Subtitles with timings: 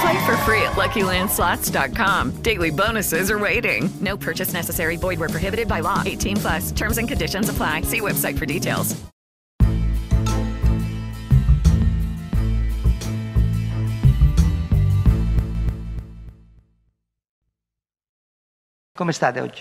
[0.00, 2.42] Play for free at LuckyLandSlots.com.
[2.42, 3.88] Daily bonuses are waiting.
[4.00, 4.96] No purchase necessary.
[4.96, 6.02] Void where prohibited by law.
[6.04, 6.72] 18 plus.
[6.72, 7.82] Terms and conditions apply.
[7.82, 8.96] See website for details.
[18.96, 19.60] Come state oggi?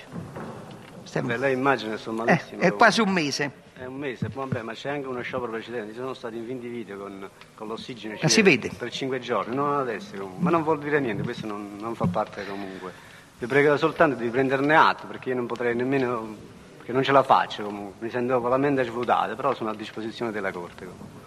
[1.04, 1.28] Stiamo...
[1.28, 2.62] Beh, lei immagina, sto malissimo.
[2.62, 3.52] Eh, è quasi un mese.
[3.78, 5.92] È un mese, vabbè, ma c'è anche uno sciopero precedente.
[5.92, 8.18] Ci sono stati in 20 video con, con l'ossigeno.
[8.22, 8.72] Ma si vede?
[8.76, 10.42] Per 5 giorni, non adesso comunque.
[10.42, 12.94] Ma non vuol dire niente, questo non, non fa parte comunque.
[13.38, 16.38] Vi prego soltanto di prenderne atto, perché io non potrei nemmeno,
[16.78, 18.06] perché non ce la faccio comunque.
[18.06, 21.25] Mi sento con la mente svuotata, però sono a disposizione della Corte comunque.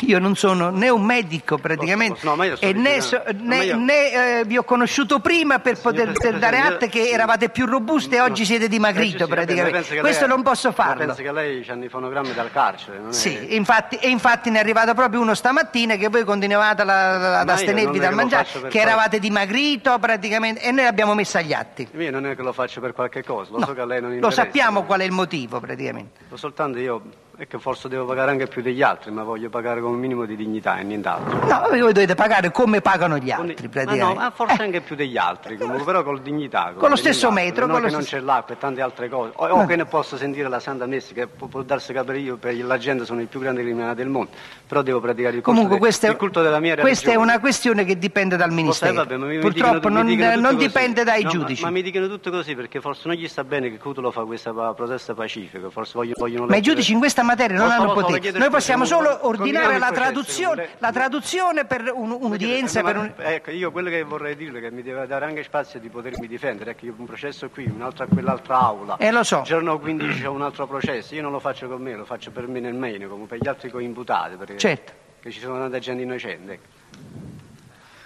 [0.00, 4.44] Io non sono né un medico praticamente posso, no, e né, so, né, né eh,
[4.44, 8.46] vi ho conosciuto prima per poter dare atto che eravate più robusti e oggi no,
[8.46, 10.00] siete dimagrito praticamente.
[10.00, 11.06] Questo non posso farlo.
[11.06, 12.98] Penso che lei hanno i fonogrammi dal carcere.
[12.98, 17.48] Non sì, infatti, e infatti ne è arrivato proprio uno stamattina che voi continuavate ad
[17.48, 21.88] astenervi dal mangiare, che eravate dimagrito praticamente e noi l'abbiamo messo agli atti.
[21.96, 24.00] Io non è che lo faccio per qualche cosa, lo no, so che a lei
[24.00, 24.40] non interessa.
[24.40, 26.20] Lo sappiamo qual è il motivo praticamente.
[26.34, 27.02] Soltanto io
[27.42, 30.24] è che forse devo pagare anche più degli altri, ma voglio pagare con un minimo
[30.26, 31.44] di dignità e nient'altro.
[31.44, 34.04] No, voi dovete pagare come pagano gli altri, praticamente.
[34.04, 34.64] Ma no, ma forse eh.
[34.64, 36.66] anche più degli altri, comunque, però con dignità.
[36.66, 37.66] Con, con lo stesso metro.
[37.66, 39.32] Non con che non c'è l'acqua e tante altre cose.
[39.34, 42.36] O, o che ne posso sentire la Santa Messa, che può, può darsi capire io,
[42.36, 44.30] per la gente sono i più grandi criminali del mondo,
[44.68, 46.94] però devo praticare il culto, comunque, de, il culto della mia religione.
[46.94, 48.94] Questa è una questione che dipende dal Ministero.
[48.94, 51.62] Vabbè, mi, Purtroppo mi non, mi non dipende dai no, giudici.
[51.62, 54.22] Ma, ma, mi dicono tutto così, perché forse non gli sta bene che Cutolo fa
[54.22, 56.14] questa protesta pacifica, forse vogliono...
[56.18, 58.30] vogliono ma i giudici in questa materia non hanno potere.
[58.32, 62.82] Noi possiamo solo ordinare la traduzione, la traduzione per un, un'udienza.
[62.82, 63.12] Per un...
[63.16, 66.26] Ecco, io quello che vorrei dire è che mi deve dare anche spazio di potermi
[66.26, 66.72] difendere.
[66.72, 68.96] Ecco, io un processo qui, un altro a quell'altra aula.
[68.96, 69.38] Eh, lo so.
[69.38, 71.14] Il giorno 15 c'è un altro processo.
[71.14, 73.48] Io non lo faccio con me, lo faccio per me nel meno, come per gli
[73.48, 74.36] altri coimputati.
[74.36, 74.92] Perché certo.
[75.20, 76.52] Che ci sono tanta gente innocente.
[76.52, 76.80] Ecco.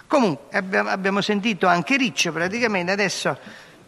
[0.07, 3.37] Comunque, abbiamo sentito anche Riccio praticamente adesso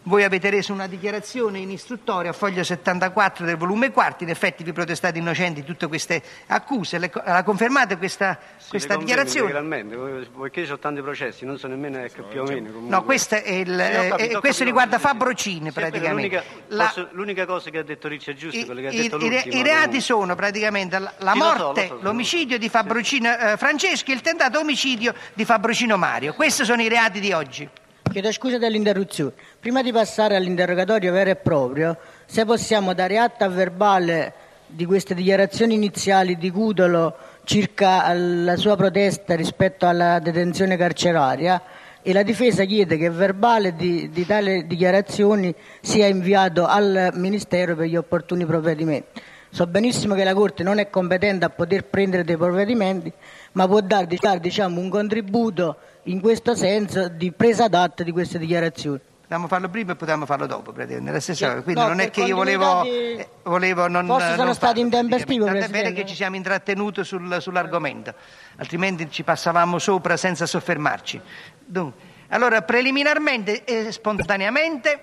[0.03, 4.63] voi avete reso una dichiarazione in istruttoria a foglio 74 del volume 4, in effetti
[4.63, 9.51] vi protestate innocenti di tutte queste accuse, le, la confermate questa, sì, questa dichiarazione?
[9.51, 12.67] Integralmente, poiché ci sono tanti processi, non so nemmeno ecco, più o meno.
[12.69, 12.89] Comunque.
[12.89, 16.11] No, questo, è il, sì, capito, eh, questo riguarda sì, Fabrocini praticamente.
[16.13, 18.91] L'unica, la, posso, l'unica, cosa che ha detto Ricci è giusto, i, quello che ha
[18.91, 19.57] detto i.
[19.57, 23.57] I reati sono praticamente la, la morte, lo so, lo so, l'omicidio di Fabrocino eh,
[23.57, 26.33] Francesco e il tentato omicidio di Fabrocino Mario.
[26.33, 27.69] Questi sono i reati di oggi.
[28.11, 29.33] Chiedo scusa dell'interruzione.
[29.59, 34.33] Prima di passare all'interrogatorio vero e proprio, se possiamo dare atto a verbale
[34.65, 41.61] di queste dichiarazioni iniziali di Cudolo circa la sua protesta rispetto alla detenzione carceraria
[42.01, 47.75] e la difesa chiede che il verbale di, di tali dichiarazioni sia inviato al Ministero
[47.75, 49.21] per gli opportuni provvedimenti.
[49.51, 53.11] So benissimo che la Corte non è competente a poter prendere dei provvedimenti,
[53.53, 54.07] ma può dare
[54.39, 58.99] diciamo, un contributo in questo senso di presa d'atto di queste dichiarazioni.
[59.21, 61.11] Potevamo farlo prima e potevamo farlo dopo, praticamente.
[61.11, 61.61] La stessa cosa.
[61.61, 62.89] Quindi no, non è che io volevo, di...
[62.89, 64.07] eh, volevo non.
[64.07, 65.45] Forse sono non stati intempestivi.
[65.45, 68.13] Tant'è vero che ci siamo intrattenuti sul, sull'argomento,
[68.57, 71.21] altrimenti ci passavamo sopra senza soffermarci.
[71.63, 74.99] Dunque, allora, preliminarmente e spontaneamente.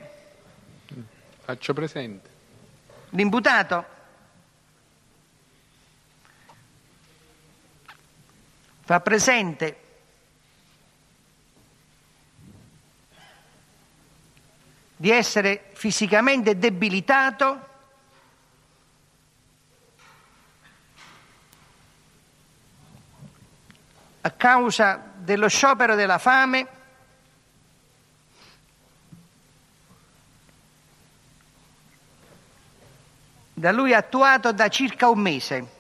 [1.44, 2.29] Faccio presente.
[3.11, 3.85] L'imputato
[8.87, 9.81] fa presente
[14.94, 17.69] di essere fisicamente debilitato
[24.21, 26.69] a causa dello sciopero della fame
[33.53, 35.75] da lui attuato da circa un mese.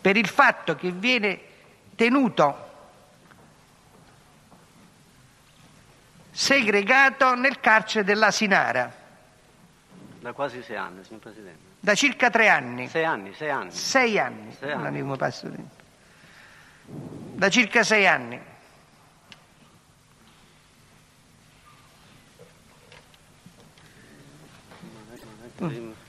[0.00, 1.40] Per il fatto che viene
[1.96, 2.66] tenuto
[6.30, 8.92] segregato nel carcere dell'Asinara
[10.20, 11.58] Da quasi sei anni, signor Presidente.
[11.80, 12.88] da circa tre anni.
[12.88, 13.70] Sei anni, sei anni.
[13.72, 15.16] Sei anni, Sei anni.
[15.16, 15.50] passo
[17.34, 18.40] Da circa sei anni.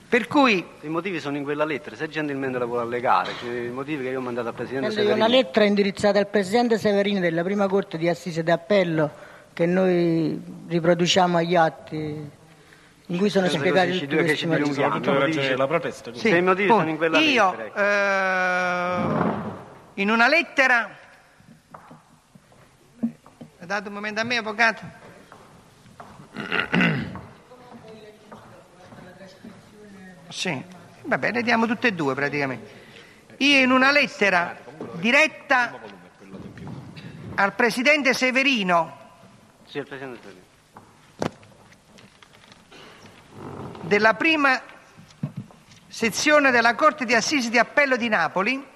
[0.10, 3.70] Per cui I motivi sono in quella lettera, se gentilmente la vuole allegare, cioè, i
[3.70, 5.16] motivi che io ho mandato al Presidente io Severino.
[5.16, 9.12] una lettera indirizzata al Presidente Severini della prima Corte di Assise d'Appello
[9.54, 12.30] che noi riproduciamo agli atti
[13.06, 14.70] in cui sono spiegati tutti questi ci motivi.
[14.74, 15.26] dilunghiamo.
[15.26, 16.12] Dice- la protesta.
[16.14, 17.80] Sì, Se i motivi sono in quella Io, lettera, ecco.
[19.96, 20.90] eh, in una lettera,
[23.60, 24.82] ha dato un momento a me, avvocato?
[30.30, 30.64] Sì,
[31.06, 32.78] va bene, diamo tutte e due praticamente.
[33.38, 34.58] Io in una lettera
[34.94, 35.80] diretta
[37.36, 38.98] al Presidente Severino.
[39.64, 40.48] Presidente
[43.82, 44.62] della prima
[45.88, 48.68] sezione della Corte di Assisi di Appello di Napoli,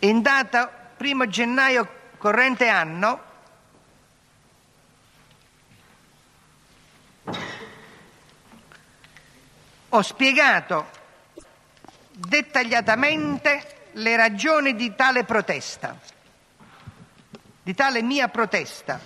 [0.00, 3.18] in data 1 gennaio corrente anno,
[9.88, 10.86] ho spiegato
[12.12, 15.98] dettagliatamente le ragioni di tale protesta,
[17.62, 19.00] di tale mia protesta.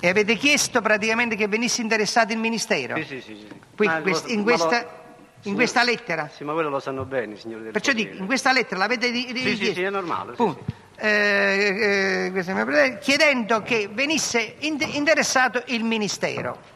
[0.00, 2.94] E avete chiesto praticamente che venisse interessato il Ministero?
[2.96, 3.36] Sì, sì, sì.
[3.36, 3.48] sì.
[3.74, 5.02] Qui- Ma quest- in questa-
[5.44, 6.28] in questa lettera?
[6.28, 9.36] Sì, ma quello lo sanno bene, signori del Perciò dico, in questa lettera l'avete ri-
[9.36, 10.64] Sì, sì, sì, è normale, sì, Punto.
[10.96, 16.72] Eh, eh, chiedendo che venisse in- interessato il Ministero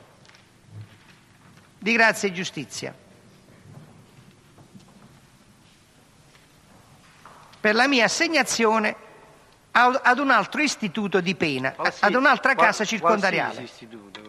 [1.78, 2.92] di Grazia e Giustizia
[7.60, 8.96] per la mia assegnazione
[9.72, 13.68] a- ad un altro istituto di pena, Qualsi- ad un'altra casa circondariale.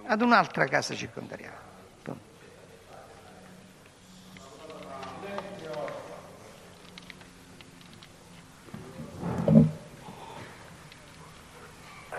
[0.05, 1.68] Ad un'altra casa circondariale.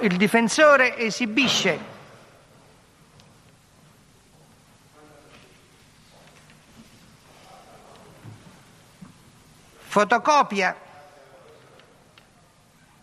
[0.03, 1.79] Il difensore esibisce
[9.77, 10.75] fotocopia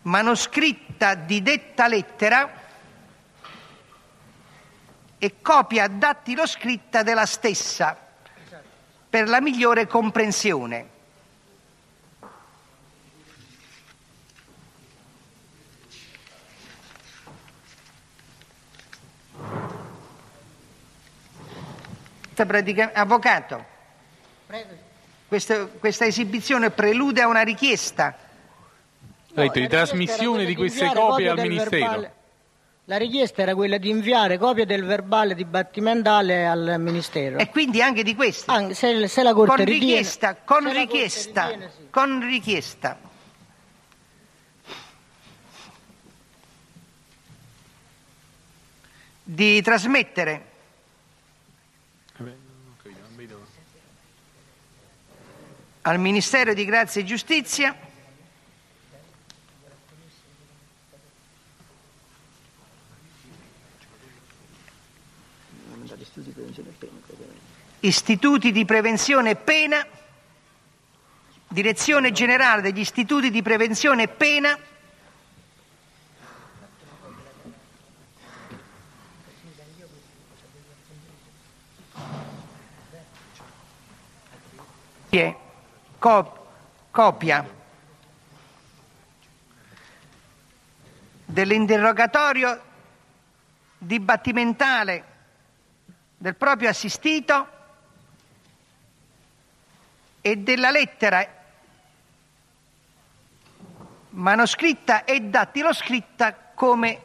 [0.02, 2.50] manoscritta di detta lettera
[5.18, 7.96] e copia dattiloscritta della stessa
[9.08, 10.96] per la migliore comprensione.
[22.38, 23.64] Questa pratica- Avvocato,
[25.26, 28.16] questa, questa esibizione prelude a una richiesta.
[29.34, 32.12] Ha detto di trasmissione di queste copie al Ministero.
[32.84, 37.38] La richiesta era quella di inviare copie del verbale dibattimentale al Ministero.
[37.38, 38.52] E quindi anche di questa.
[38.52, 41.86] Anche se, se la Corte con ritiene- richiesta, con se la Corte richiesta, ritiene, sì.
[41.90, 42.98] con richiesta.
[49.24, 50.56] Di trasmettere
[55.88, 57.74] al Ministero di Grazia e Giustizia.
[67.80, 69.86] Istituti di prevenzione e pena,
[71.48, 74.58] Direzione Generale degli Istituti di Prevenzione e Pena,
[85.98, 86.46] co-
[86.90, 87.56] copia
[91.24, 92.62] dell'interrogatorio
[93.78, 95.04] dibattimentale
[96.16, 97.56] del proprio assistito
[100.20, 101.26] e della lettera
[104.10, 107.00] manoscritta e dattiloscritta come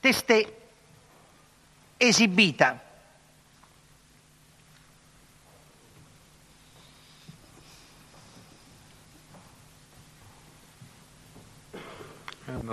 [0.00, 0.58] testè
[1.96, 2.89] esibita.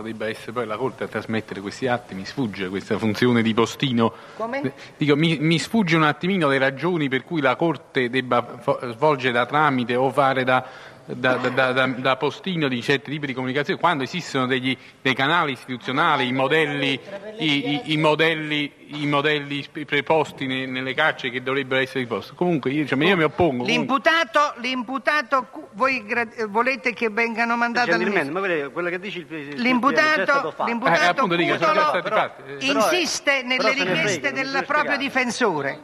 [0.02, 4.14] Debba essere poi la Corte a trasmettere questi atti, mi sfugge questa funzione di postino.
[4.36, 4.74] Come?
[4.98, 8.60] Dico, mi, mi sfugge un attimino le ragioni per cui la Corte debba
[8.92, 10.66] svolgere da tramite o fare da
[11.14, 15.54] da, da, da, da, postino di certi tipi di comunicazione, quando esistono degli, dei canali
[15.54, 17.00] istituzionali, i modelli,
[17.38, 22.36] i, i, i modelli, i modelli preposti ne, nelle carceri che dovrebbero essere riposti.
[22.36, 23.64] Comunque io, cioè, io mi oppongo.
[23.64, 26.06] L'imputato, l'imputato, voi
[26.50, 31.54] volete che vengano mandati al ma quello che dici il, il l'imputato, l'imputato eh, dico,
[31.54, 35.80] Cutolo, però, insiste nelle richieste del proprio difensore.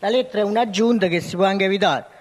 [0.00, 2.11] La lettera è un'aggiunta che si può anche evitare.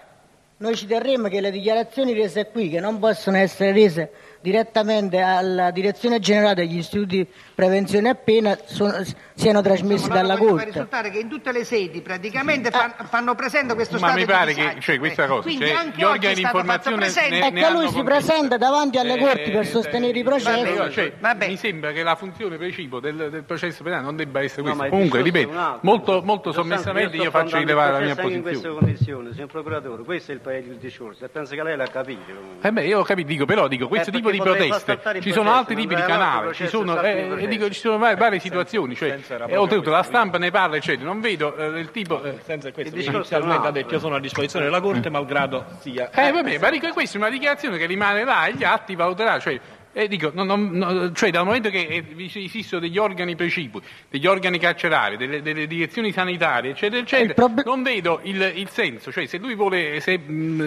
[0.62, 5.72] Noi ci terremmo che le dichiarazioni rese qui, che non possono essere rese direttamente alla
[5.72, 7.28] Direzione Generale degli Istituti
[7.62, 9.04] Prevenzione e Pena sono,
[9.36, 10.56] siano trasmessi dalla Corte.
[10.56, 14.26] Ma risultare che in tutte le sedi praticamente fan, fanno presente questo ma stato mi
[14.26, 17.70] pare che cioè, questa cosa, Quindi cioè, anche gli organi di informazione ne, è che
[17.70, 20.74] lui si presenta davanti alle eh, corti per eh, sostenere i processi.
[20.76, 21.48] Vabbè, cioè, vabbè.
[21.50, 24.84] Mi sembra che la funzione precipuo del, del processo penale non debba essere questa.
[24.84, 28.36] No, Comunque, ripeto, molto, molto sommessamente io faccio rilevare la mia posizione.
[28.38, 31.86] in queste condizioni, signor procuratore, questo è il, il discorso e penso che lei l'ha
[31.86, 32.32] capito.
[32.60, 35.54] Eh beh, io ho capito, dico, però dico, questo eh, tipo di proteste ci sono
[35.54, 39.58] altri tipi di canali, ci sono, eh, dico, ci sono varie, varie situazioni, cioè, e
[39.58, 41.06] oltretutto la stampa ne parla, eccetera.
[41.06, 42.24] Non vedo eh, il tipo.
[42.24, 46.10] Eh, senza questo, ha detto io sono a disposizione della Corte, malgrado sia.
[46.12, 49.40] Eh, vabbè, ma dico, questa è una dichiarazione che rimane là e gli atti valuterà,
[49.40, 49.60] cioè
[49.94, 55.18] e dico, non, non, cioè dal momento che esistono degli organi precipui, degli organi carcerari,
[55.18, 59.12] delle, delle direzioni sanitarie, eccetera, eccetera, prob- non vedo il, il, senso.
[59.12, 60.20] Cioè, se lui vuole, se,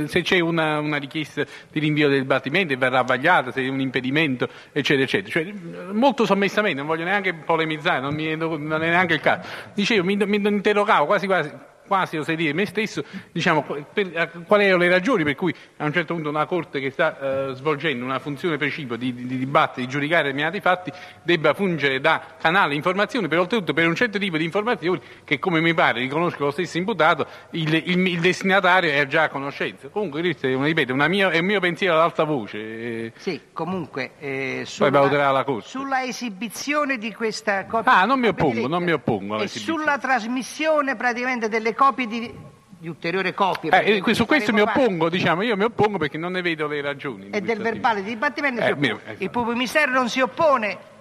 [0.06, 3.80] se c'è una, una, richiesta di rinvio del dibattimento e verrà vagliata, se è un
[3.80, 5.30] impedimento, eccetera, eccetera.
[5.30, 5.52] Cioè,
[5.92, 9.48] molto sommessamente, non voglio neanche polemizzare, non, mi, non è neanche il caso.
[9.72, 11.50] Dicevo, mi, mi interrogavo quasi quasi
[11.86, 13.62] quasi oserei dire me stesso, diciamo,
[13.92, 17.48] per, quali erano le ragioni per cui a un certo punto una Corte che sta
[17.50, 22.00] eh, svolgendo una funzione precipua di, di, di dibattere, di giudicare determinati fatti, debba fungere
[22.00, 25.74] da canale di informazione, per oltretutto per un certo tipo di informazioni che come mi
[25.74, 29.88] pare riconosco lo stesso imputato, il, il, il destinatario è già a conoscenza.
[29.88, 33.12] Comunque questo è, ripeto, una mia, è un mio pensiero ad alta voce.
[33.16, 37.92] Sì, comunque eh, sulla, sulla, esibizione di questa copia...
[37.92, 42.34] Ah, non mi oppongo, non mi oppongo E sulla trasmissione praticamente delle copie di,
[42.78, 43.70] di ulteriori copie.
[43.70, 47.30] Eh, su questo mi oppongo, diciamo, io mi oppongo perché non ne vedo le ragioni.
[47.30, 49.16] E del verbale di dibattimento eh, mio, eh.
[49.18, 50.92] il pubblico ministero non si oppone.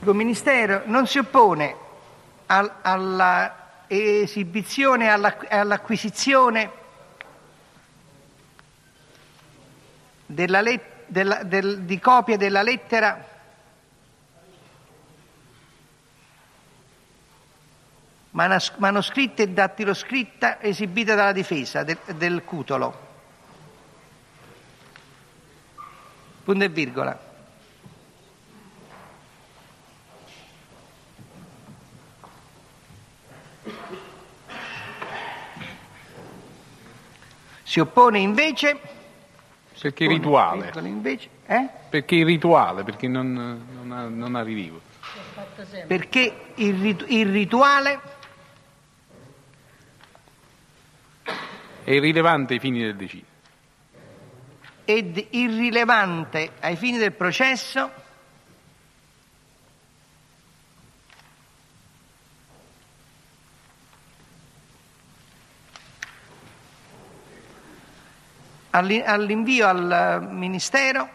[0.00, 1.74] Il Ministero non si oppone
[2.46, 6.70] al, alla esibizione e all'acquisizione
[10.26, 13.26] della let- della, del, di copie della lettera
[18.32, 23.06] manos- manoscritta e dattiloscritta esibita dalla difesa del, del Cutolo.
[26.44, 27.27] Punto e virgola.
[37.68, 38.80] Si oppone invece...
[39.78, 40.72] Perché il rituale.
[40.76, 41.68] Invece, eh?
[41.90, 44.80] Perché il rituale, perché non, non, ha, non ha rilievo.
[45.86, 48.00] Perché il, il rituale...
[51.84, 53.26] È irrilevante ai fini del deciso.
[54.86, 57.90] Ed irrilevante ai fini del processo
[68.78, 71.08] all'invio al Ministero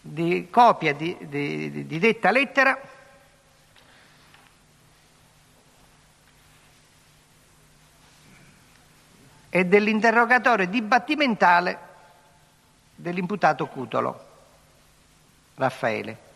[0.00, 2.78] di copia di, di, di detta lettera
[9.48, 11.78] e dell'interrogatorio dibattimentale
[12.96, 14.26] dell'imputato Cutolo,
[15.54, 16.33] Raffaele.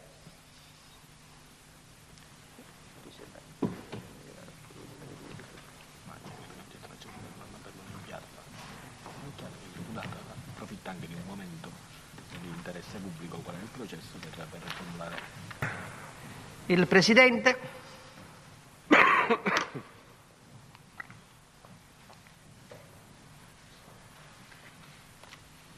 [16.78, 17.58] Il Presidente.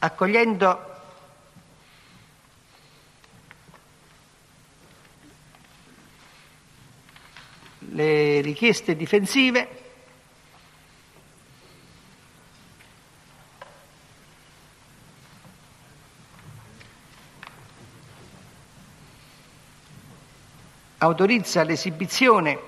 [0.02, 0.88] Accogliendo
[7.78, 9.79] le richieste difensive
[21.02, 22.58] autorizza l'esibizione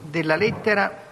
[0.00, 1.08] della lettera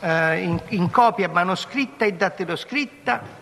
[0.00, 3.41] eh, in, in copia manoscritta e dattiloscritta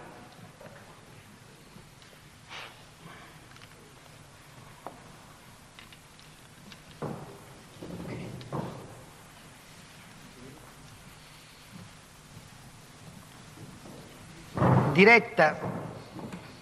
[15.00, 15.59] diretta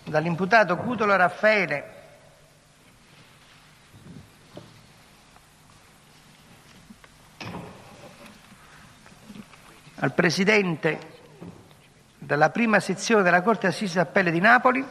[0.05, 1.97] dall'imputato Cutolo Raffaele.
[9.97, 11.17] Al Presidente
[12.17, 14.87] della prima sezione della Corte Assise d'Appello di Napoli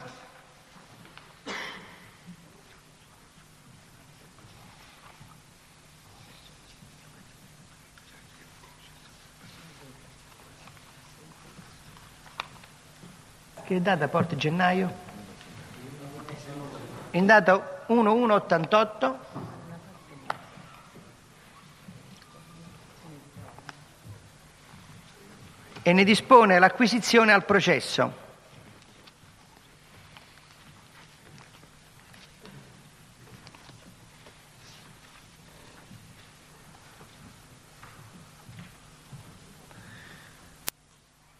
[13.77, 14.91] che data porta gennaio?
[17.11, 19.19] In data 1188
[25.83, 28.25] e ne dispone l'acquisizione al processo.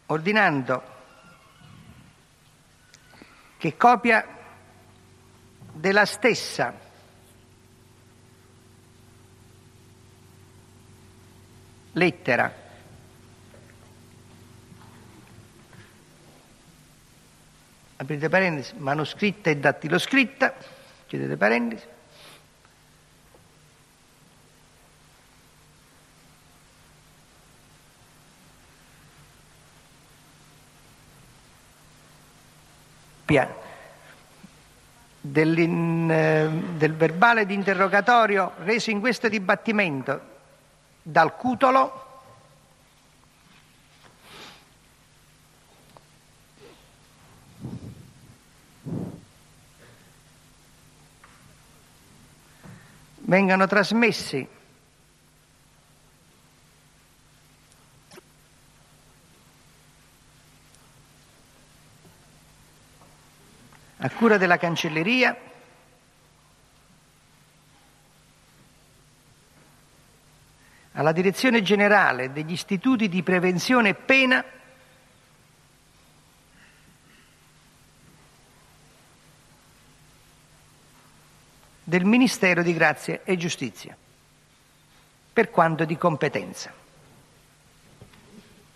[0.06, 0.97] Ordinando
[3.58, 4.26] che copia
[5.74, 6.86] della stessa.
[11.94, 12.66] Lettera.
[18.00, 20.54] Aprite parentesi, manoscritta e dattiloscritta,
[21.08, 21.86] chiudete parentesi,
[33.28, 33.54] Pia-
[35.20, 40.22] dell'in- eh, del verbale di interrogatorio reso in questo dibattimento
[41.02, 42.06] dal Cutolo
[53.16, 54.48] vengano trasmessi
[64.08, 65.36] a cura della cancelleria.
[70.93, 74.43] Alla Direzione Generale degli Istituti di Prevenzione e Pena.
[81.84, 83.96] Del Ministero di Grazia e Giustizia,
[85.32, 86.74] per quanto di competenza,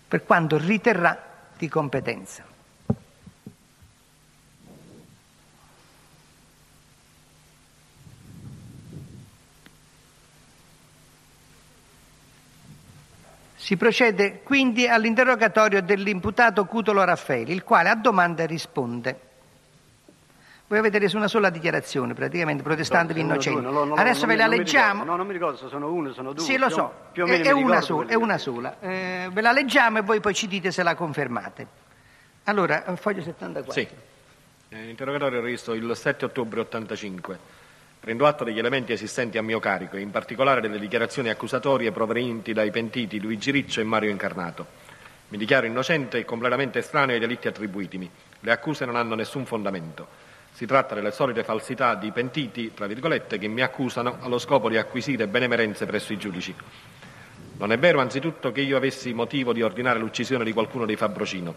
[0.08, 2.51] per quanto riterrà di competenza.
[13.62, 19.20] Si procede quindi all'interrogatorio dell'imputato Cutolo Raffaeli, il quale a domanda risponde.
[20.66, 25.04] Voi avete reso una sola dichiarazione, praticamente no, no, Adesso ve la leggiamo.
[25.04, 26.44] No, non mi ricordo se sono uno, sono due.
[26.44, 28.80] Sì, lo Più- so, più o è, meno è una sola, è una sola.
[28.80, 31.66] Eh, ve la leggiamo e voi poi ci dite se la confermate.
[32.44, 33.72] Allora, eh, foglio 74.
[33.72, 33.88] Sì.
[34.70, 37.38] Eh, Interrogatorio registrato il 7 ottobre 85.
[38.02, 42.72] Prendo atto degli elementi esistenti a mio carico in particolare delle dichiarazioni accusatorie provenienti dai
[42.72, 44.66] pentiti Luigi Riccio e Mario Incarnato.
[45.28, 48.10] Mi dichiaro innocente e completamente estraneo ai delitti attribuitimi.
[48.40, 50.08] Le accuse non hanno nessun fondamento.
[50.50, 54.78] Si tratta delle solite falsità di pentiti, tra virgolette, che mi accusano allo scopo di
[54.78, 56.52] acquisire benemerenze presso i giudici.
[57.58, 61.54] Non è vero anzitutto che io avessi motivo di ordinare l'uccisione di qualcuno dei Fabrocino.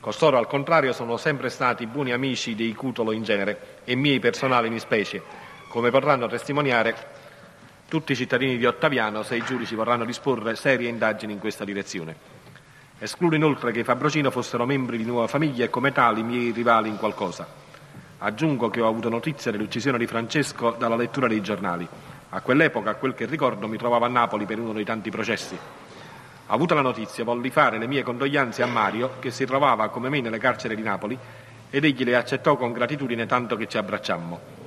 [0.00, 4.66] Costoro, al contrario, sono sempre stati buoni amici dei Cutolo in genere e miei personali
[4.66, 6.96] in specie, come potranno testimoniare
[7.86, 12.16] tutti i cittadini di Ottaviano se i giudici vorranno disporre serie indagini in questa direzione.
[12.98, 16.88] Escludo inoltre che i Fabrocino fossero membri di nuova famiglia e come tali miei rivali
[16.88, 17.46] in qualcosa.
[18.18, 21.86] Aggiungo che ho avuto notizia dell'uccisione di Francesco dalla lettura dei giornali.
[22.30, 25.56] A quell'epoca, a quel che ricordo, mi trovavo a Napoli per uno dei tanti processi.
[26.46, 30.20] Avuta la notizia, volli fare le mie condoglianze a Mario, che si trovava come me
[30.20, 31.16] nelle carceri di Napoli,
[31.70, 34.59] ed egli le accettò con gratitudine tanto che ci abbracciammo.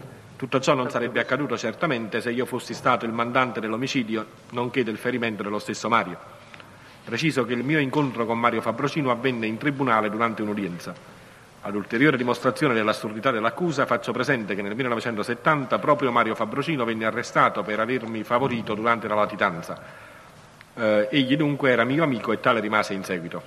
[0.44, 4.98] Tutto ciò non sarebbe accaduto certamente se io fossi stato il mandante dell'omicidio, nonché del
[4.98, 6.18] ferimento dello stesso Mario.
[7.06, 10.94] Preciso che il mio incontro con Mario Fabrocino avvenne in tribunale durante un'udienza.
[11.62, 17.64] Ad ulteriore dimostrazione dell'assurdità dell'accusa, faccio presente che nel 1970 proprio Mario Fabrocino venne arrestato
[17.64, 19.82] per avermi favorito durante la latitanza.
[20.74, 23.42] Eh, egli dunque era mio amico e tale rimase in seguito.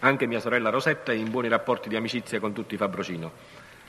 [0.00, 3.32] Anche mia sorella Rosetta è in buoni rapporti di amicizia con tutti Fabrocino.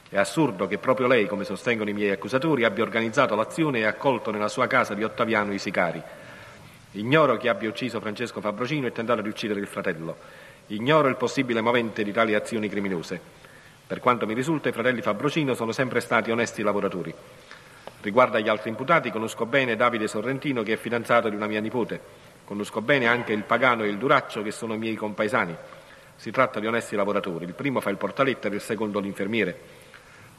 [0.10, 4.32] È assurdo che proprio lei, come sostengono i miei accusatori, abbia organizzato l'azione e accolto
[4.32, 6.02] nella sua casa di Ottaviano i sicari.
[6.92, 10.16] Ignoro chi abbia ucciso Francesco Fabrocino e tentato di uccidere il fratello.
[10.68, 13.20] Ignoro il possibile movente di tali azioni criminose.
[13.86, 17.14] Per quanto mi risulta, i fratelli Fabrocino sono sempre stati onesti lavoratori.
[18.00, 22.00] Riguardo agli altri imputati, conosco bene Davide Sorrentino, che è fidanzato di una mia nipote.
[22.46, 25.56] Conosco bene anche il Pagano e il Duraccio, che sono miei compaesani.
[26.16, 27.44] Si tratta di onesti lavoratori.
[27.44, 29.77] Il primo fa il portalettere, il secondo l'infermiere.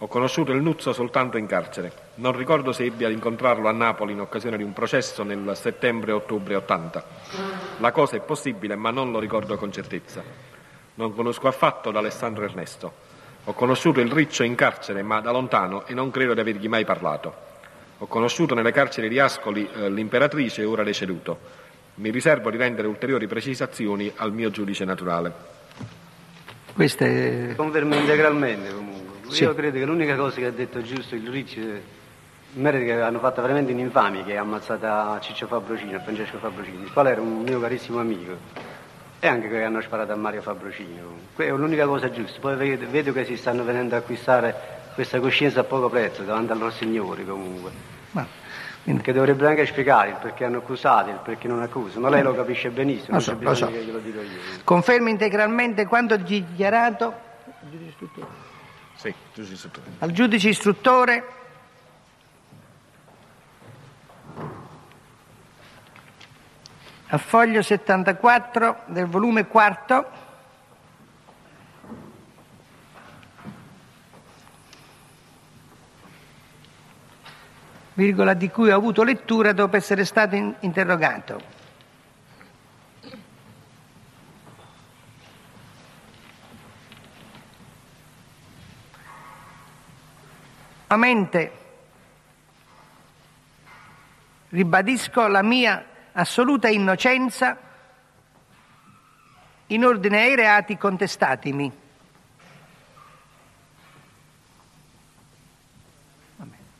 [0.00, 1.90] Ho conosciuto il Nuzzo soltanto in carcere.
[2.16, 6.54] Non ricordo se ebbi ad incontrarlo a Napoli in occasione di un processo nel settembre-ottobre
[6.54, 7.04] 80.
[7.78, 10.22] La cosa è possibile, ma non lo ricordo con certezza.
[10.94, 12.92] Non conosco affatto D'Alessandro Ernesto.
[13.44, 16.84] Ho conosciuto il Riccio in carcere, ma da lontano, e non credo di avergli mai
[16.84, 17.46] parlato.
[17.98, 21.66] Ho conosciuto nelle carceri di Ascoli eh, l'imperatrice, ora deceduto.
[21.94, 25.32] Mi riservo di rendere ulteriori precisazioni al mio giudice naturale.
[26.72, 27.54] Queste...
[27.56, 28.97] Confermo integralmente comunque.
[29.28, 29.42] Sì.
[29.42, 31.80] Io credo che l'unica cosa che ha detto giusto il Ricci,
[32.54, 37.10] merito che hanno fatto veramente un'infamia, che ha ammazzata Ciccio Fabrocino, Francesco Fabrocino, il quale
[37.10, 38.36] era un mio carissimo amico,
[39.20, 41.16] e anche che hanno sparato a Mario Fabrocino.
[41.34, 42.40] Quella è l'unica cosa giusta.
[42.40, 44.54] Poi vedo, vedo che si stanno venendo a acquistare
[44.94, 47.96] questa coscienza a poco prezzo davanti al loro signori comunque.
[49.02, 52.34] Che dovrebbero anche spiegare il perché hanno accusato, il perché non accusano, ma lei lo
[52.34, 53.66] capisce benissimo, Lo so, non c'è lo so.
[53.66, 54.28] che glielo dico io.
[54.64, 57.12] Confermi integralmente quanto dichiarato
[58.98, 59.86] Sì, giudice istruttore.
[60.00, 61.28] al giudice istruttore
[67.06, 70.04] a foglio 74 del volume quarto
[77.94, 81.57] virgola di cui ho avuto lettura dopo essere stato in- interrogato.
[90.90, 91.52] A mente
[94.48, 97.58] ribadisco la mia assoluta innocenza
[99.66, 101.70] in ordine ai reati contestatimi.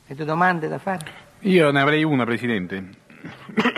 [0.05, 1.27] Avete domande da fare?
[1.41, 2.89] Io ne avrei una, Presidente.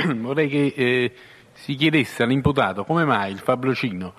[0.15, 1.13] Vorrei che eh,
[1.51, 4.13] si chiedesse all'imputato come mai il Fabrocino,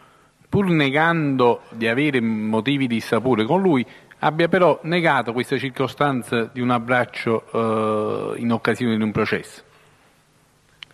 [0.46, 3.86] pur negando di avere motivi di sapore con lui,
[4.24, 9.62] abbia però negato questa circostanza di un abbraccio eh, in occasione di un processo.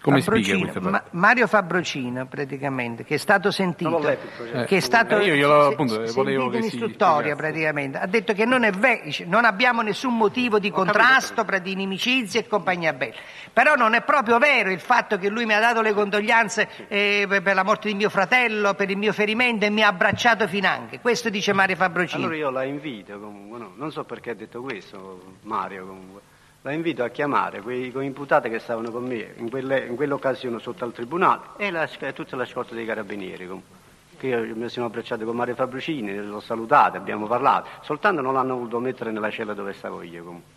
[0.00, 0.90] Come spiega Fabrocino, questa cosa?
[0.90, 4.64] Ma- Mario Fabrocino, praticamente, che è stato sentito, letto processo.
[4.64, 7.98] che è stato Eh, io glielo- se- appunto, se- volevo sentito che in istruttoria, praticamente,
[7.98, 12.46] ha detto che non è vero, non abbiamo nessun motivo di contrasto, di inimicizia e
[12.46, 13.14] compagnia bella.
[13.52, 17.26] Però non è proprio vero il fatto che lui mi ha dato le condoglianze eh,
[17.28, 20.46] per per la morte di mio fratello, per il mio ferimento e mi ha abbracciato
[20.46, 21.00] finanche.
[21.00, 22.20] Questo dice Mario Fabrocino.
[22.22, 26.20] Allora io la invito comunque, no, non so perché ha detto questo Mario comunque,
[26.68, 30.84] la invito a chiamare quei coimputati che stavano con me in, quelle- in quell'occasione sotto
[30.84, 33.76] al tribunale e la, tutta la scorta dei carabinieri comunque.
[34.18, 38.56] Che io mi sono abbracciato con Mario Fabricini, l'ho salutato, abbiamo parlato, soltanto non l'hanno
[38.56, 40.56] voluto mettere nella cella dove stavo io comunque.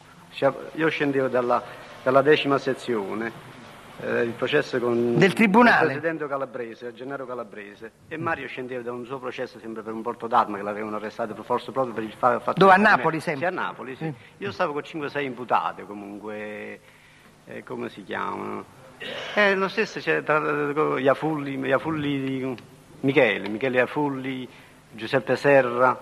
[0.74, 1.64] Io scendevo dalla,
[2.04, 3.32] dalla decima sezione,
[4.00, 5.94] eh, il processo con Del tribunale?
[5.94, 10.02] il presidente Calabrese, Gennaro Calabrese, e Mario scendeva da un suo processo sempre per un
[10.02, 13.48] porto d'arma che l'avevano arrestato forse proprio per il fa- fatto Dove, a Napoli sempre?
[13.48, 14.14] Sì, a Napoli, sì.
[14.38, 16.80] Io stavo con 5-6 imputati comunque,
[17.46, 18.80] eh, come si chiamano?
[19.34, 20.40] Eh, lo stesso c'è tra
[21.00, 22.56] Iafulli, Iafulli
[23.02, 24.48] Michele, Michele Iafulli,
[24.92, 26.00] Giuseppe Serra,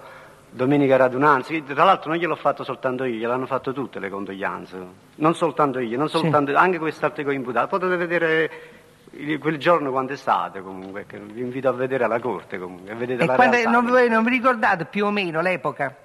[0.52, 4.78] Domenica Radunanzi, che tra l'altro non gliel'ho fatto soltanto io, gliel'hanno fatto tutte le condoglianze,
[5.16, 7.68] non soltanto io, non soltanto, anche quest'altro coimputato.
[7.68, 8.52] Potete vedere
[9.40, 13.28] quel giorno quando è stato comunque, vi invito a vedere alla corte comunque, vedete E
[13.28, 15.96] quando- non, non vi ricordate più o meno l'epoca?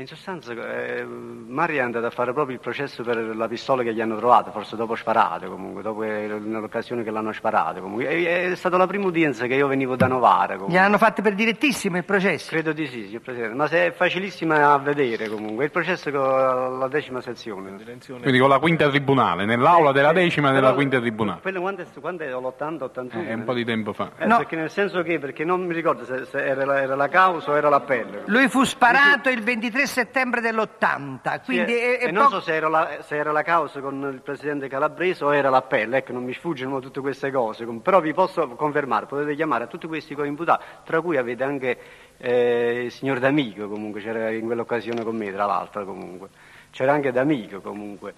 [0.00, 3.92] In sostanza eh, Mario è andato a fare proprio il processo per la pistola che
[3.92, 8.08] gli hanno trovato, forse dopo sparato comunque, dopo eh, nell'occasione che l'hanno sparato comunque.
[8.08, 10.72] E- È stata la prima udienza che io venivo da Novara comunque.
[10.72, 12.48] Gliel'hanno fatto per direttissimo il processo?
[12.48, 16.78] Credo di sì, signor Presidente, ma se è facilissima a vedere comunque, il processo con
[16.78, 17.76] la decima sezione.
[18.22, 21.40] Quindi con la quinta tribunale, nell'aula della decima e della quinta tribunale.
[21.42, 23.28] Quello quando è, quando è l'80, 81?
[23.28, 24.12] Eh, un po' di tempo fa.
[24.16, 27.08] Eh, Perché nel senso che, perché non mi ricordo se, se era, la, era la
[27.08, 28.22] causa o era l'appello.
[28.26, 32.54] Lui fu sparato il 23 settembre dell'80, quindi Sì, è, è e non so se
[32.54, 36.24] era, la, se era la causa con il presidente Calabrese o era l'appello, ecco, non
[36.24, 40.64] mi sfuggono tutte queste cose, però vi posso confermare, potete chiamare a tutti questi coimputati,
[40.84, 41.78] tra cui avete anche
[42.16, 46.28] eh, il signor D'Amico, comunque, c'era in quell'occasione con me, tra l'altro, comunque.
[46.70, 48.14] C'era anche D'Amico, comunque.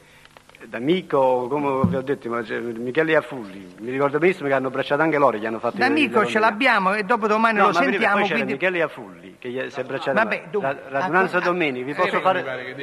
[0.66, 5.37] D'amico, come vi ho detto, Michele Afulli, mi ricordo benissimo che hanno abbracciato anche loro,
[5.37, 8.14] gli hanno fatto D'amico ce l'abbiamo e dopo domani No, lo sentiamo.
[8.18, 8.53] poi c'era Quindi...
[8.53, 10.12] Michele Afulli che gli si è abbracciato.
[10.12, 12.75] Vabbè, dunque, la radunanza a- domenica, vi posso, fare,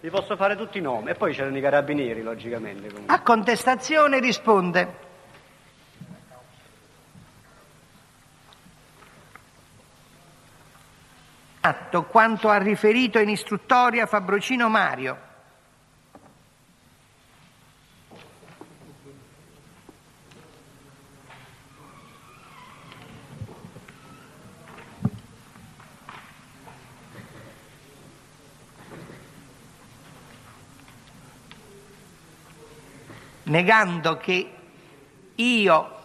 [0.00, 2.88] vi posso fare tutti i nomi e poi c'erano i carabinieri, logicamente.
[2.88, 3.14] comunque.
[3.14, 5.02] A contestazione risponde.
[11.60, 15.32] Atto quanto ha riferito in istruttoria Fabrocino Mario.
[33.54, 34.50] Negando che
[35.36, 35.98] io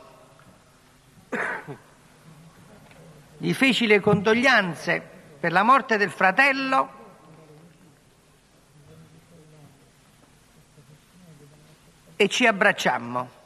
[3.40, 5.02] gli feci le condoglianze
[5.40, 6.90] per la morte del fratello
[12.16, 13.38] e ci abbracciammo.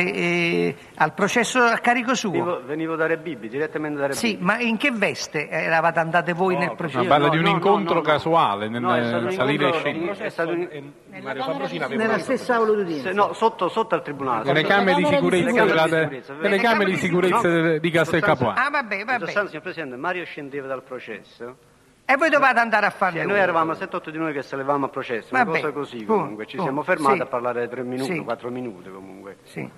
[0.00, 2.30] E- e- al processo a carico suo.
[2.30, 6.32] Venivo, venivo da Re Bibi, direttamente da Re Sì, ma in che veste eravate andate
[6.32, 7.02] voi nel processo?
[7.02, 8.06] No, parla di un no, no, incontro no, no.
[8.06, 10.16] casuale nel No, salire e scendere.
[10.44, 11.32] un- Nella
[12.06, 13.12] detto stessa aula d'udienza?
[13.12, 14.44] No, sotto, sotto al tribunale.
[14.44, 15.64] Nelle camere di sicurezza,
[16.40, 18.54] Nelle camere di sicurezza, di sicurezza No, di Castel Capuano.
[18.58, 19.18] Ah, vabbè, In vabbè.
[19.24, 21.56] sostanza, signor Presidente, Mario scendeva dal processo.
[22.08, 24.88] E voi dovete andare a farle E noi eravamo 7-8 di noi che salivamo a
[24.88, 26.46] processo, una Vabbè, cosa così comunque.
[26.46, 27.22] Ci siamo fermati Sì.
[27.22, 28.20] a parlare 3 minuti, Sì.
[28.20, 29.38] 4 minuti comunque.
[29.42, 29.68] Sì.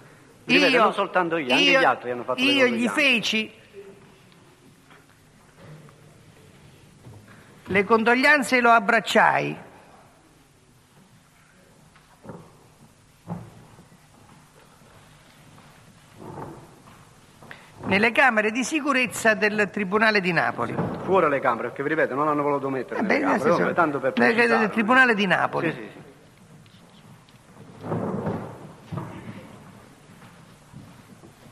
[0.55, 3.53] Ripeto, non soltanto io, anche gli altri hanno fatto le Io gli feci
[7.65, 9.57] le condoglianze e lo abbracciai.
[17.85, 20.75] Nelle camere di sicurezza del Tribunale di Napoli.
[21.05, 23.73] Fuori le camere, perché vi ripeto, non hanno voluto mettere Eh nelle beh, nel camere,
[23.75, 24.59] tanto per nel- precisarlo.
[24.67, 25.73] del Tribunale di Napoli.
[25.73, 26.07] Sì, sì, sì.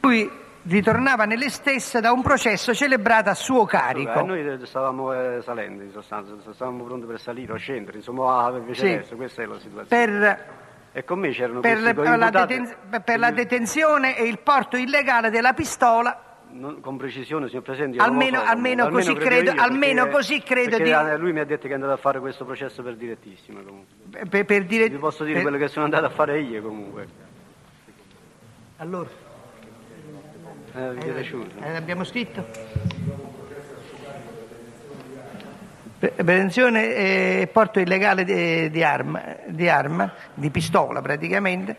[0.07, 0.31] Lui
[0.69, 4.21] ritornava nelle stesse da un processo celebrato a suo carico.
[4.21, 8.51] Eh, noi stavamo eh, salendo in sostanza, stavamo pronti per salire o scendere, insomma, ah,
[8.53, 9.14] viceversa, Sì.
[9.16, 9.87] questa è la situazione.
[10.07, 10.47] per,
[10.92, 14.38] E con me c'erano per questi le- per la, deten- per la detenzione e il
[14.38, 16.21] porto illegale della pistola.
[16.51, 20.42] non- con precisione, signor Presidente, Almeno- almeno comunque, così credo credo- io, almeno perché- così
[20.42, 22.95] credo di- eh, lui mi ha detto che è andato a fare questo processo per
[22.97, 24.27] direttissimo comunque.
[24.27, 27.07] Per, per dire, Vi posso dire per- quello che sono andato a fare io comunque.
[28.79, 29.09] Allora,
[30.77, 31.59] Eh, vi è piaciuto?
[31.62, 32.45] eh, abbiamo scritto?
[35.99, 41.77] Pre- Prevenzione e porto illegale di, di arma, di arma, di pistola praticamente.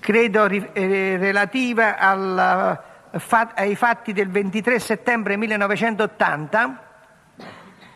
[0.00, 2.80] Credo ri- eh, relativa al,
[3.18, 6.82] fa- ai fatti del 23 settembre 1980,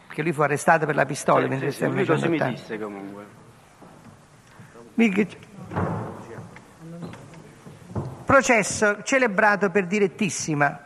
[0.09, 2.29] che lui fu arrestato per la pistola il Sì, 23 sì, sì, lui settembre così
[2.29, 2.51] mi 1980.
[2.63, 3.45] disse comunque.
[8.25, 10.85] Processo celebrato per direttissima.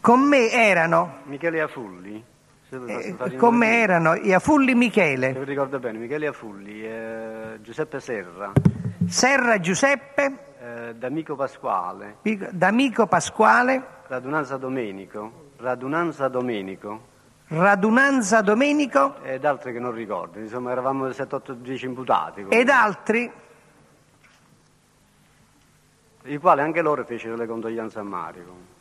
[0.00, 2.24] Con me erano, Michele Afulli.
[2.68, 8.00] se eh, con me erano Iafulli Se Michele, vi ricordo bene, Michele Afulli, eh, Giuseppe
[8.00, 8.52] Serra,
[9.06, 12.16] Serra Giuseppe, eh, D'Amico Pasquale,
[12.50, 17.12] D'Amico Pasquale, Radunanza Domenico, Radunanza Domenico
[17.54, 20.38] Radunanza Domenico ed altri che non ricordo.
[20.38, 22.42] Insomma, eravamo 7-8-10 imputati.
[22.42, 22.58] comunque.
[22.58, 23.32] ed altri
[26.26, 28.72] I quali anche loro fecero le condoglianze a Mario.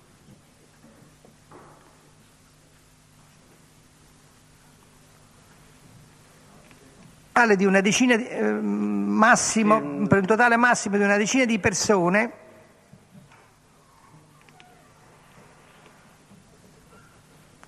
[7.43, 11.59] totale di una decina di, eh, massimo, per un totale massimo di una decina di
[11.59, 12.31] persone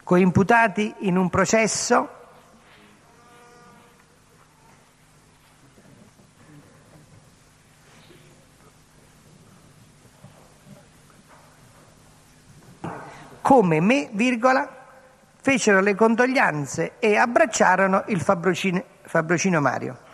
[0.06, 2.10] coimputati in un processo
[13.42, 14.70] come me, virgola,
[15.42, 20.05] fecero le condoglianze e abbracciarono il Fabrocino Mario.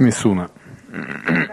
[0.00, 0.48] Nessuna.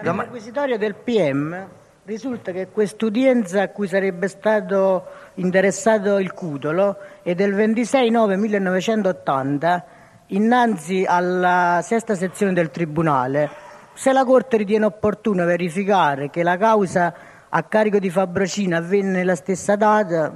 [0.02, 1.68] Dall'inquisitorio del PM
[2.06, 9.86] risulta che quest'udienza a cui sarebbe stato interessato il Cudolo è del 26 9 1980
[10.28, 13.50] innanzi alla sesta sezione del Tribunale,
[13.94, 17.14] se la Corte ritiene opportuno verificare che la causa
[17.50, 20.32] a carico di Fabracino avvenne nella stessa data,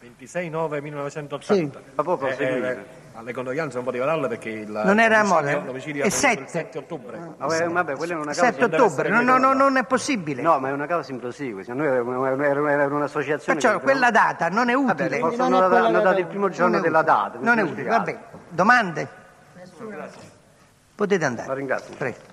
[0.00, 1.80] 26 9 1980.
[2.36, 2.42] Sì.
[2.42, 5.62] Eh, eh, alle condoglianze non poteva darle perché il Non era mole?
[5.64, 6.48] l'omicidio È è avvenuto il sette.
[6.48, 7.34] 7 ottobre.
[7.38, 10.42] Vabbè, vabbè, quella è una causa 7 ottobre, no, no, no, non è possibile.
[10.42, 11.62] No, ma è una causa in proseguo.
[11.74, 13.58] Noi eravamo un'associazione.
[13.58, 15.18] Perciò quella data non è Vabbè, utile.
[15.18, 17.38] forse Non è hanno dato, il primo giorno Non della data.
[17.40, 18.18] Non è utile, vabbè.
[18.48, 19.08] Domande?
[20.94, 21.48] Potete andare.
[21.48, 21.94] La ringrazio.
[21.96, 22.32] Prego.